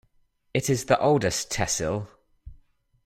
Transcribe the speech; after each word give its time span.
It 0.55 0.67
is 0.67 0.85
the 0.85 0.99
oldest 0.99 1.51
tehsil. 1.51 2.07